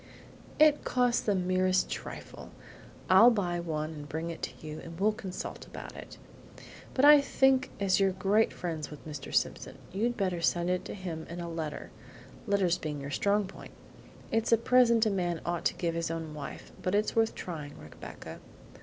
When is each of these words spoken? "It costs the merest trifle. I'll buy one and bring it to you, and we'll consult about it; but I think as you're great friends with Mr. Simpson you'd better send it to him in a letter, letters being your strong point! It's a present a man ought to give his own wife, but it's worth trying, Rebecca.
"It 0.57 0.83
costs 0.83 1.21
the 1.21 1.35
merest 1.35 1.87
trifle. 1.87 2.49
I'll 3.07 3.29
buy 3.29 3.59
one 3.59 3.91
and 3.91 4.09
bring 4.09 4.31
it 4.31 4.41
to 4.41 4.65
you, 4.65 4.79
and 4.79 4.99
we'll 4.99 5.11
consult 5.11 5.67
about 5.67 5.95
it; 5.95 6.17
but 6.95 7.05
I 7.05 7.21
think 7.21 7.69
as 7.79 7.99
you're 7.99 8.09
great 8.11 8.51
friends 8.51 8.89
with 8.89 9.07
Mr. 9.07 9.31
Simpson 9.31 9.77
you'd 9.91 10.17
better 10.17 10.41
send 10.41 10.71
it 10.71 10.85
to 10.85 10.95
him 10.95 11.27
in 11.29 11.39
a 11.39 11.47
letter, 11.47 11.91
letters 12.47 12.79
being 12.79 12.99
your 12.99 13.11
strong 13.11 13.45
point! 13.45 13.73
It's 14.31 14.51
a 14.51 14.57
present 14.57 15.05
a 15.05 15.11
man 15.11 15.39
ought 15.45 15.65
to 15.65 15.75
give 15.75 15.93
his 15.93 16.09
own 16.09 16.33
wife, 16.33 16.71
but 16.81 16.95
it's 16.95 17.15
worth 17.15 17.35
trying, 17.35 17.77
Rebecca. 17.77 18.39